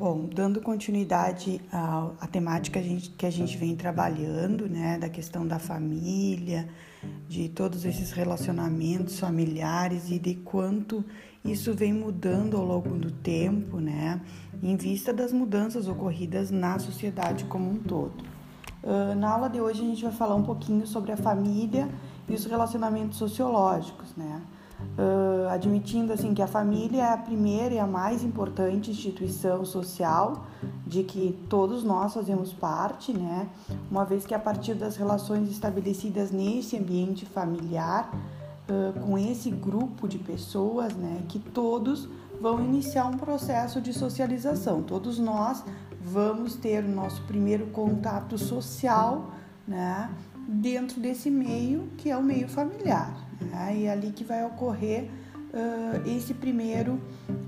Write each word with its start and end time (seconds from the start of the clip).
Bom, 0.00 0.30
dando 0.34 0.62
continuidade 0.62 1.60
à, 1.70 2.10
à 2.18 2.26
temática 2.26 2.80
que 2.80 2.86
a, 2.86 2.88
gente, 2.88 3.10
que 3.10 3.26
a 3.26 3.30
gente 3.30 3.58
vem 3.58 3.76
trabalhando, 3.76 4.66
né, 4.66 4.96
da 4.96 5.10
questão 5.10 5.46
da 5.46 5.58
família, 5.58 6.66
de 7.28 7.50
todos 7.50 7.84
esses 7.84 8.10
relacionamentos 8.10 9.20
familiares 9.20 10.10
e 10.10 10.18
de 10.18 10.36
quanto 10.36 11.04
isso 11.44 11.74
vem 11.74 11.92
mudando 11.92 12.56
ao 12.56 12.64
longo 12.64 12.96
do 12.96 13.10
tempo, 13.10 13.76
né, 13.76 14.22
em 14.62 14.74
vista 14.74 15.12
das 15.12 15.34
mudanças 15.34 15.86
ocorridas 15.86 16.50
na 16.50 16.78
sociedade 16.78 17.44
como 17.44 17.70
um 17.70 17.76
todo. 17.76 18.24
Uh, 18.82 19.14
na 19.16 19.28
aula 19.28 19.50
de 19.50 19.60
hoje 19.60 19.82
a 19.82 19.84
gente 19.84 20.02
vai 20.02 20.12
falar 20.12 20.34
um 20.34 20.44
pouquinho 20.44 20.86
sobre 20.86 21.12
a 21.12 21.16
família 21.18 21.86
e 22.26 22.32
os 22.32 22.46
relacionamentos 22.46 23.18
sociológicos, 23.18 24.16
né 24.16 24.40
uh, 24.98 25.48
admitindo 25.48 26.12
assim 26.12 26.34
que 26.34 26.42
a 26.42 26.46
família 26.46 27.02
é 27.02 27.12
a 27.12 27.16
primeira 27.16 27.74
e 27.74 27.78
a 27.78 27.86
mais 27.86 28.22
importante 28.22 28.90
instituição 28.90 29.64
social 29.64 30.46
de 30.86 31.02
que 31.02 31.38
todos 31.48 31.82
nós 31.84 32.14
fazemos 32.14 32.52
parte, 32.52 33.12
né? 33.12 33.48
Uma 33.90 34.04
vez 34.04 34.26
que 34.26 34.34
a 34.34 34.38
partir 34.38 34.74
das 34.74 34.96
relações 34.96 35.50
estabelecidas 35.50 36.30
nesse 36.30 36.76
ambiente 36.76 37.24
familiar, 37.24 38.10
uh, 38.68 39.00
com 39.00 39.18
esse 39.18 39.50
grupo 39.50 40.06
de 40.06 40.18
pessoas, 40.18 40.94
né, 40.94 41.22
que 41.28 41.38
todos 41.38 42.08
vão 42.40 42.62
iniciar 42.64 43.06
um 43.06 43.16
processo 43.16 43.80
de 43.80 43.92
socialização. 43.92 44.82
Todos 44.82 45.18
nós 45.18 45.62
vamos 46.00 46.54
ter 46.54 46.84
o 46.84 46.88
nosso 46.88 47.22
primeiro 47.22 47.66
contato 47.66 48.38
social, 48.38 49.32
né, 49.68 50.10
dentro 50.48 51.00
desse 51.00 51.30
meio 51.30 51.88
que 51.98 52.10
é 52.10 52.16
o 52.16 52.22
meio 52.22 52.48
familiar. 52.48 53.29
Né? 53.40 53.76
E 53.76 53.86
é 53.86 53.92
ali 53.92 54.12
que 54.12 54.24
vai 54.24 54.44
ocorrer 54.44 55.08
uh, 55.52 56.08
esse 56.08 56.34
primeiro 56.34 57.00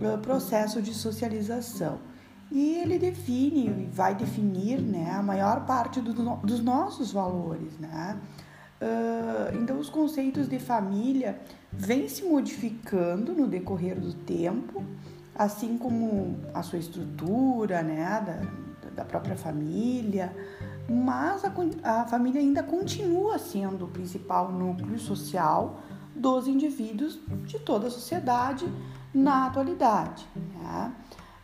uh, 0.00 0.18
processo 0.18 0.80
de 0.82 0.94
socialização. 0.94 1.98
E 2.50 2.76
ele 2.76 2.98
define, 2.98 3.88
vai 3.92 4.14
definir 4.14 4.80
né, 4.80 5.12
a 5.12 5.22
maior 5.22 5.66
parte 5.66 6.00
do, 6.00 6.12
dos 6.36 6.62
nossos 6.62 7.12
valores. 7.12 7.78
Né? 7.78 8.18
Uh, 8.80 9.56
então, 9.58 9.78
os 9.78 9.90
conceitos 9.90 10.48
de 10.48 10.58
família 10.58 11.38
vêm 11.72 12.08
se 12.08 12.24
modificando 12.24 13.34
no 13.34 13.46
decorrer 13.46 14.00
do 14.00 14.14
tempo, 14.14 14.82
assim 15.34 15.76
como 15.76 16.38
a 16.54 16.62
sua 16.62 16.78
estrutura 16.78 17.82
né, 17.82 18.22
da, 18.24 18.92
da 18.92 19.04
própria 19.04 19.36
família, 19.36 20.34
mas 20.88 21.44
a, 21.44 21.52
a 22.00 22.04
família 22.06 22.40
ainda 22.40 22.62
continua 22.62 23.38
sendo 23.38 23.84
o 23.84 23.88
principal 23.88 24.50
núcleo 24.50 24.98
social 24.98 25.80
dos 26.14 26.48
indivíduos 26.48 27.20
de 27.44 27.58
toda 27.58 27.88
a 27.88 27.90
sociedade 27.90 28.66
na 29.12 29.46
atualidade. 29.46 30.26
Né? 30.34 30.92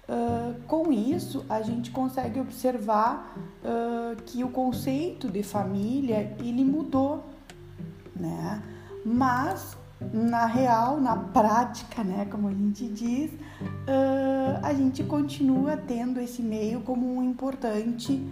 Uh, 0.08 0.62
com 0.66 0.92
isso, 0.92 1.44
a 1.48 1.62
gente 1.62 1.90
consegue 1.90 2.40
observar 2.40 3.34
uh, 3.62 4.22
que 4.24 4.42
o 4.42 4.48
conceito 4.48 5.28
de 5.30 5.42
família 5.42 6.34
ele 6.38 6.64
mudou, 6.64 7.24
né? 8.14 8.62
Mas 9.04 9.76
na 10.12 10.44
real, 10.44 11.00
na 11.00 11.16
prática, 11.16 12.04
né, 12.04 12.26
como 12.30 12.48
a 12.48 12.52
gente 12.52 12.86
diz, 12.88 13.32
uh, 13.32 14.60
a 14.62 14.74
gente 14.74 15.02
continua 15.04 15.76
tendo 15.76 16.20
esse 16.20 16.42
meio 16.42 16.80
como 16.80 17.16
um 17.16 17.22
importante 17.22 18.22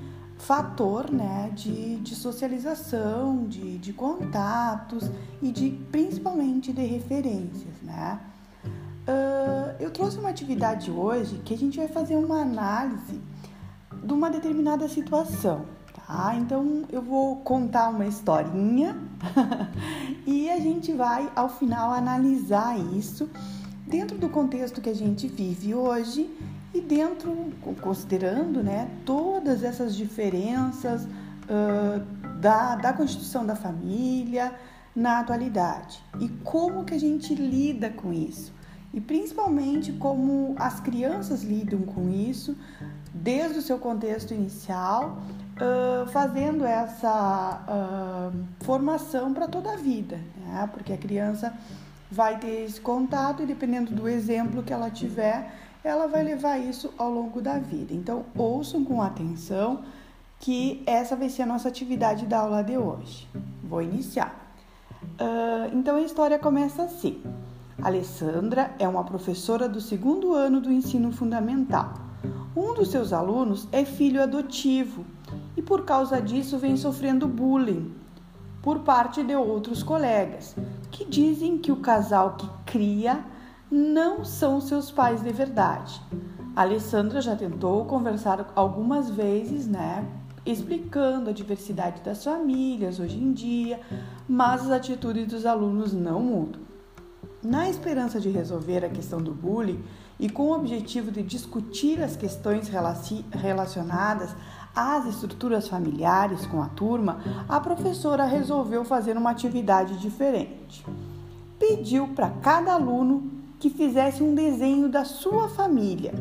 fator 0.43 1.09
né, 1.11 1.53
de, 1.55 1.97
de 1.97 2.17
socialização, 2.17 3.47
de, 3.47 3.79
de 3.79 3.93
contatos 3.93 5.09
e 5.41 5.53
de 5.53 5.71
principalmente 5.93 6.73
de 6.73 6.85
referências. 6.85 7.75
Né? 7.81 8.19
Uh, 9.07 9.77
eu 9.79 9.91
trouxe 9.93 10.19
uma 10.19 10.31
atividade 10.31 10.91
hoje 10.91 11.41
que 11.45 11.55
a 11.55 11.57
gente 11.57 11.79
vai 11.79 11.87
fazer 11.87 12.17
uma 12.17 12.43
análise 12.43 13.20
de 14.03 14.13
uma 14.13 14.31
determinada 14.31 14.89
situação. 14.89 15.64
Tá? 15.95 16.35
Então 16.35 16.83
eu 16.91 17.03
vou 17.03 17.36
contar 17.36 17.91
uma 17.91 18.07
historinha 18.07 18.97
e 20.27 20.51
a 20.51 20.59
gente 20.59 20.92
vai 20.92 21.30
ao 21.36 21.48
final 21.48 21.92
analisar 21.92 22.77
isso 22.97 23.30
dentro 23.87 24.19
do 24.19 24.29
contexto 24.29 24.81
que 24.81 24.91
a 24.91 24.95
gente 24.95 25.27
vive 25.29 25.75
hoje 25.75 26.31
e 26.75 26.81
dentro, 26.81 27.53
considerando 27.81 28.63
né, 28.63 28.89
todas 29.05 29.63
essas 29.63 29.95
diferenças 29.95 31.05
uh, 31.05 32.01
da, 32.41 32.77
da 32.77 32.92
constituição 32.92 33.45
da 33.45 33.55
família 33.55 34.55
na 34.95 35.21
atualidade 35.21 36.03
e 36.21 36.29
como 36.29 36.85
que 36.85 36.95
a 36.95 37.01
gente 37.01 37.35
lida 37.35 37.91
com 37.91 38.13
isso 38.13 38.53
e 38.92 39.01
principalmente 39.01 39.92
como 39.92 40.55
as 40.59 40.81
crianças 40.81 41.42
lidam 41.42 41.81
com 41.81 42.11
isso 42.11 42.57
desde 43.13 43.59
o 43.59 43.63
seu 43.63 43.79
contexto 43.79 44.33
inicial, 44.33 45.19
uh, 45.57 46.07
fazendo 46.11 46.65
essa 46.65 47.63
uh, 47.69 48.65
formação 48.65 49.33
para 49.33 49.48
toda 49.48 49.73
a 49.73 49.77
vida, 49.77 50.19
né? 50.45 50.69
porque 50.73 50.92
a 50.92 50.98
criança 50.98 51.53
vai 52.12 52.39
ter 52.39 52.67
esse 52.67 52.78
contato 52.78 53.42
e 53.42 53.46
dependendo 53.46 53.95
do 53.95 54.06
exemplo 54.06 54.62
que 54.62 54.70
ela 54.70 54.90
tiver, 54.90 55.50
ela 55.83 56.06
vai 56.06 56.23
levar 56.23 56.58
isso 56.58 56.92
ao 56.98 57.11
longo 57.11 57.40
da 57.40 57.58
vida. 57.58 57.95
Então, 57.95 58.27
ouçam 58.36 58.84
com 58.84 59.00
atenção 59.00 59.83
que 60.39 60.83
essa 60.86 61.17
vai 61.17 61.30
ser 61.30 61.42
a 61.42 61.46
nossa 61.46 61.68
atividade 61.68 62.27
da 62.27 62.40
aula 62.40 62.62
de 62.62 62.77
hoje. 62.77 63.27
Vou 63.64 63.80
iniciar. 63.80 64.55
Uh, 65.02 65.74
então, 65.74 65.96
a 65.96 66.02
história 66.02 66.39
começa 66.39 66.83
assim. 66.83 67.23
Alessandra 67.83 68.74
é 68.79 68.86
uma 68.86 69.05
professora 69.05 69.67
do 69.67 69.80
segundo 69.80 70.34
ano 70.34 70.61
do 70.61 70.70
ensino 70.70 71.11
fundamental. 71.12 71.94
Um 72.55 72.74
dos 72.74 72.90
seus 72.90 73.11
alunos 73.11 73.67
é 73.73 73.86
filho 73.86 74.23
adotivo 74.23 75.06
e, 75.56 75.62
por 75.62 75.86
causa 75.86 76.20
disso, 76.20 76.58
vem 76.58 76.77
sofrendo 76.77 77.27
bullying 77.27 78.02
por 78.62 78.80
parte 78.80 79.23
de 79.24 79.34
outros 79.34 79.83
colegas, 79.83 80.55
que 80.90 81.05
dizem 81.05 81.58
que 81.58 81.73
o 81.73 81.77
casal 81.77 82.36
que 82.36 82.48
cria 82.64 83.24
não 83.70 84.24
são 84.24 84.61
seus 84.61 84.90
pais 84.90 85.23
de 85.23 85.33
verdade. 85.33 86.00
A 86.55 86.62
Alessandra 86.62 87.20
já 87.20 87.34
tentou 87.34 87.84
conversar 87.86 88.52
algumas 88.55 89.11
vezes, 89.11 89.67
né, 89.67 90.06
explicando 90.45 91.30
a 91.30 91.33
diversidade 91.33 92.02
das 92.02 92.23
famílias 92.23 93.00
hoje 93.00 93.18
em 93.18 93.33
dia, 93.33 93.80
mas 94.28 94.62
as 94.62 94.70
atitudes 94.70 95.27
dos 95.27 95.46
alunos 95.46 95.92
não 95.92 96.20
mudam. 96.20 96.61
Na 97.42 97.68
esperança 97.68 98.20
de 98.20 98.29
resolver 98.29 98.84
a 98.84 98.89
questão 98.89 99.20
do 99.20 99.33
bullying 99.33 99.83
e 100.20 100.29
com 100.29 100.50
o 100.50 100.55
objetivo 100.55 101.11
de 101.11 101.23
discutir 101.23 102.00
as 102.00 102.14
questões 102.14 102.70
relacionadas 103.33 104.36
às 104.75 105.07
estruturas 105.07 105.69
familiares 105.69 106.47
com 106.47 106.63
a 106.63 106.69
turma, 106.69 107.21
a 107.49 107.61
professora 107.61 108.25
resolveu 108.25 108.85
fazer 108.85 109.17
uma 109.17 109.31
atividade 109.31 109.99
diferente. 109.99 110.85
Pediu 111.59 112.09
para 112.09 112.31
cada 112.31 112.73
aluno 112.73 113.31
que 113.59 113.71
fizesse 113.71 114.23
um 114.23 114.35
desenho 114.35 114.89
da 114.89 115.05
sua 115.05 115.49
família 115.49 116.15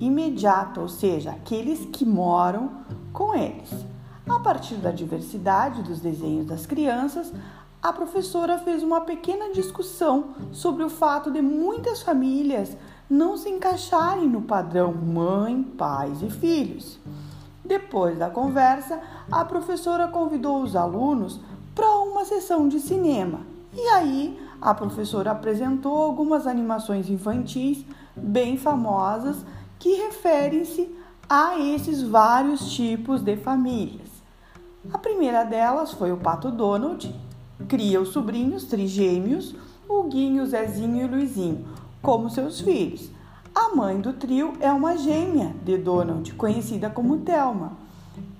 imediata, 0.00 0.80
ou 0.80 0.88
seja, 0.88 1.30
aqueles 1.30 1.86
que 1.86 2.04
moram 2.04 2.70
com 3.12 3.34
eles. 3.34 3.70
A 4.28 4.40
partir 4.40 4.74
da 4.74 4.90
diversidade 4.90 5.82
dos 5.82 6.00
desenhos 6.00 6.46
das 6.46 6.66
crianças, 6.66 7.32
a 7.82 7.92
professora 7.92 8.58
fez 8.58 8.82
uma 8.82 9.02
pequena 9.02 9.52
discussão 9.52 10.34
sobre 10.52 10.82
o 10.82 10.90
fato 10.90 11.30
de 11.30 11.40
muitas 11.40 12.02
famílias 12.02 12.76
não 13.08 13.36
se 13.36 13.48
encaixarem 13.48 14.28
no 14.28 14.42
padrão 14.42 14.92
mãe, 14.92 15.62
pais 15.62 16.20
e 16.22 16.28
filhos. 16.28 16.98
Depois 17.66 18.16
da 18.16 18.30
conversa, 18.30 19.00
a 19.30 19.44
professora 19.44 20.06
convidou 20.06 20.62
os 20.62 20.76
alunos 20.76 21.40
para 21.74 21.98
uma 21.98 22.24
sessão 22.24 22.68
de 22.68 22.78
cinema. 22.78 23.40
E 23.74 23.80
aí 23.88 24.40
a 24.60 24.72
professora 24.72 25.32
apresentou 25.32 25.96
algumas 25.96 26.46
animações 26.46 27.10
infantis 27.10 27.84
bem 28.14 28.56
famosas 28.56 29.44
que 29.80 29.94
referem-se 29.94 30.94
a 31.28 31.58
esses 31.58 32.02
vários 32.02 32.72
tipos 32.72 33.20
de 33.20 33.36
famílias. 33.36 34.08
A 34.92 34.98
primeira 34.98 35.42
delas 35.42 35.90
foi 35.90 36.12
o 36.12 36.16
Pato 36.16 36.52
Donald, 36.52 37.12
cria 37.66 38.00
os 38.00 38.10
sobrinhos 38.10 38.64
trigêmeos, 38.64 39.56
o 39.88 40.04
Guinho, 40.04 40.46
Zezinho 40.46 41.04
e 41.04 41.08
Luizinho, 41.08 41.66
como 42.00 42.30
seus 42.30 42.60
filhos. 42.60 43.10
A 43.56 43.74
mãe 43.74 43.98
do 43.98 44.12
trio 44.12 44.52
é 44.60 44.70
uma 44.70 44.98
gêmea 44.98 45.56
de 45.64 45.78
Donald, 45.78 46.30
conhecida 46.34 46.90
como 46.90 47.20
Thelma. 47.20 47.72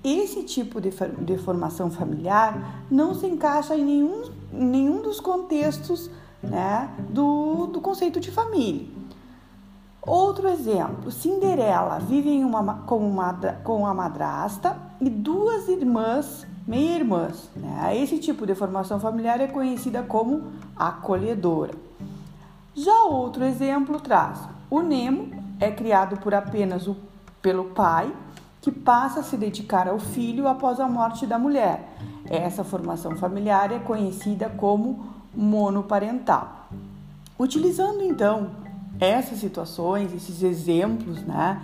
Esse 0.03 0.43
tipo 0.43 0.79
de, 0.79 0.91
de 0.91 1.39
formação 1.39 1.89
familiar 1.89 2.83
não 2.89 3.15
se 3.15 3.25
encaixa 3.25 3.75
em 3.75 3.83
nenhum, 3.83 4.29
nenhum 4.53 5.01
dos 5.01 5.19
contextos 5.19 6.11
né, 6.43 6.87
do, 7.09 7.65
do 7.65 7.81
conceito 7.81 8.19
de 8.19 8.29
família. 8.29 8.85
Outro 10.03 10.47
exemplo, 10.49 11.09
Cinderela 11.09 11.97
vive 11.97 12.29
em 12.29 12.45
uma, 12.45 12.83
com, 12.85 12.99
uma, 12.99 13.33
com 13.63 13.87
a 13.87 13.95
madrasta 13.95 14.77
e 15.01 15.09
duas 15.09 15.67
irmãs, 15.67 16.45
meia-irmãs. 16.67 17.49
Né? 17.55 17.97
Esse 17.97 18.19
tipo 18.19 18.45
de 18.45 18.53
formação 18.53 18.99
familiar 18.99 19.41
é 19.41 19.47
conhecida 19.47 20.03
como 20.03 20.43
acolhedora. 20.75 21.73
Já 22.75 23.05
outro 23.05 23.43
exemplo 23.43 23.99
traz: 23.99 24.56
o 24.69 24.81
Nemo 24.81 25.29
é 25.59 25.71
criado 25.71 26.17
por 26.17 26.33
apenas 26.33 26.87
o 26.87 26.95
pelo 27.41 27.65
pai, 27.65 28.13
que 28.61 28.71
passa 28.71 29.21
a 29.21 29.23
se 29.23 29.37
dedicar 29.37 29.87
ao 29.87 29.99
filho 29.99 30.47
após 30.47 30.79
a 30.79 30.87
morte 30.87 31.25
da 31.25 31.39
mulher. 31.39 31.95
Essa 32.29 32.63
formação 32.63 33.15
familiar 33.15 33.71
é 33.71 33.79
conhecida 33.79 34.49
como 34.49 35.05
monoparental. 35.33 36.67
Utilizando 37.39 38.03
então 38.03 38.51
essas 38.99 39.39
situações, 39.39 40.13
esses 40.13 40.43
exemplos, 40.43 41.21
né, 41.21 41.61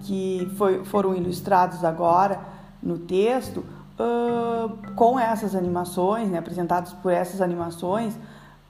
que 0.00 0.52
foi, 0.58 0.84
foram 0.84 1.14
ilustrados 1.14 1.84
agora 1.84 2.40
no 2.82 2.98
texto, 2.98 3.64
uh, 3.98 4.92
com 4.94 5.18
essas 5.18 5.54
animações, 5.54 6.28
né, 6.28 6.38
apresentados 6.38 6.92
por 6.92 7.12
essas 7.12 7.40
animações, 7.40 8.14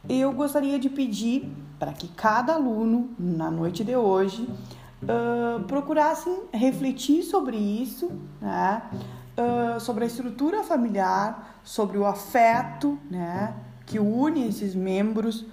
eu 0.08 0.32
gostaria 0.32 0.78
de 0.78 0.88
pedir 0.88 1.50
para 1.78 1.92
que 1.92 2.08
cada 2.08 2.54
aluno, 2.54 3.10
na 3.18 3.50
noite 3.50 3.84
de 3.84 3.96
hoje, 3.96 4.48
uh, 5.02 5.62
procurassem 5.64 6.44
refletir 6.52 7.22
sobre 7.22 7.56
isso, 7.56 8.10
né, 8.40 8.82
uh, 9.36 9.80
sobre 9.80 10.04
a 10.04 10.06
estrutura 10.06 10.62
familiar, 10.62 11.60
sobre 11.64 11.98
o 11.98 12.06
afeto, 12.06 12.98
né, 13.10 13.54
que 13.86 13.98
une 13.98 14.46
esses 14.46 14.74
membros 14.74 15.44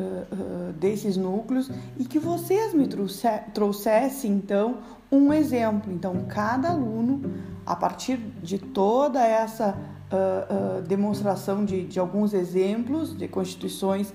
uh, 0.00 0.72
desses 0.74 1.16
núcleos 1.16 1.70
e 1.98 2.04
que 2.04 2.18
vocês 2.18 2.74
me 2.74 2.88
trouxessem 3.52 4.32
então 4.32 4.78
um 5.10 5.32
exemplo. 5.32 5.92
Então, 5.92 6.24
cada 6.28 6.70
aluno, 6.70 7.32
a 7.66 7.74
partir 7.74 8.16
de 8.42 8.58
toda 8.58 9.24
essa 9.26 9.76
uh, 10.10 10.82
demonstração 10.82 11.64
de, 11.64 11.84
de, 11.84 11.98
alguns 11.98 12.32
exemplos 12.32 13.16
de 13.16 13.28
constituições 13.28 14.12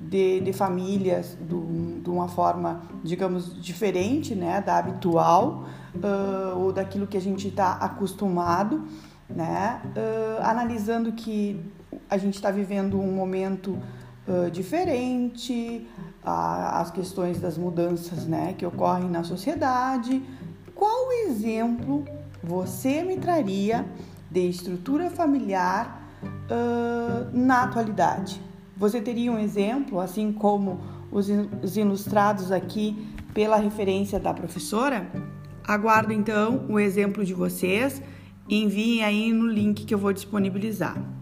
de, 0.00 0.40
de 0.40 0.52
famílias 0.52 1.36
do, 1.40 2.00
de 2.02 2.10
uma 2.10 2.28
forma, 2.28 2.82
digamos, 3.04 3.60
diferente 3.62 4.34
né, 4.34 4.60
da 4.60 4.78
habitual 4.78 5.66
ou 6.56 6.72
daquilo 6.72 7.06
que 7.06 7.16
a 7.16 7.20
gente 7.20 7.48
está 7.48 7.72
acostumado, 7.72 8.84
né, 9.28 9.82
analisando 10.40 11.10
que 11.12 11.60
a 12.08 12.16
gente 12.16 12.34
está 12.34 12.50
vivendo 12.50 13.00
um 13.00 13.12
momento 13.12 13.78
diferente, 14.50 15.86
as 16.24 16.90
questões 16.90 17.40
das 17.40 17.56
mudanças 17.56 18.26
né, 18.26 18.54
que 18.56 18.66
ocorrem 18.66 19.08
na 19.08 19.24
sociedade. 19.24 20.22
Qual 20.74 21.12
exemplo 21.12 22.04
você 22.42 23.02
me 23.02 23.16
traria 23.16 23.86
de 24.30 24.48
estrutura 24.48 25.10
familiar 25.10 26.08
uh, 26.22 27.36
na 27.36 27.64
atualidade? 27.64 28.40
Você 28.76 29.00
teria 29.00 29.32
um 29.32 29.38
exemplo, 29.38 29.98
assim 30.00 30.32
como 30.32 30.80
os, 31.10 31.28
os 31.62 31.76
ilustrados 31.76 32.52
aqui 32.52 33.08
pela 33.34 33.56
referência 33.56 34.20
da 34.20 34.32
professora? 34.32 35.10
Aguardo 35.66 36.12
então 36.12 36.66
o 36.68 36.78
exemplo 36.78 37.24
de 37.24 37.34
vocês 37.34 38.00
enviem 38.48 39.02
aí 39.02 39.32
no 39.32 39.46
link 39.46 39.84
que 39.84 39.92
eu 39.92 39.98
vou 39.98 40.12
disponibilizar. 40.12 41.17